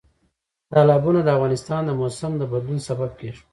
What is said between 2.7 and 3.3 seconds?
سبب